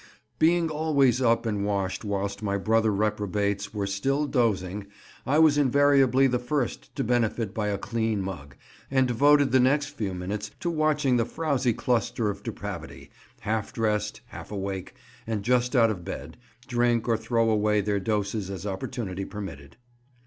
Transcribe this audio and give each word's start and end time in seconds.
Being 0.39 0.67
always 0.71 1.21
up 1.21 1.45
and 1.45 1.63
washed 1.63 2.03
whilst 2.03 2.41
my 2.41 2.57
brother 2.57 2.91
reprobates 2.91 3.71
were 3.71 3.85
still 3.85 4.25
dozing, 4.25 4.87
I 5.27 5.37
was 5.37 5.59
invariably 5.59 6.25
the 6.25 6.39
first 6.39 6.95
to 6.95 7.03
benefit 7.03 7.53
by 7.53 7.67
a 7.67 7.77
clean 7.77 8.19
mug, 8.23 8.55
and 8.89 9.07
devoted 9.07 9.51
the 9.51 9.59
next 9.59 9.89
few 9.89 10.15
minutes 10.15 10.49
to 10.61 10.71
watching 10.71 11.17
the 11.17 11.25
frowsy 11.25 11.73
cluster 11.73 12.31
of 12.31 12.41
depravity, 12.41 13.11
half 13.41 13.71
dressed, 13.73 14.21
half 14.29 14.51
awake, 14.51 14.95
and 15.27 15.43
just 15.43 15.75
out 15.75 15.91
of 15.91 16.03
bed, 16.03 16.35
drink 16.67 17.07
or 17.07 17.15
throw 17.15 17.51
away 17.51 17.79
their 17.79 17.99
doses 17.99 18.49
as 18.49 18.65
opportunity 18.65 19.23
permitted. 19.23 19.77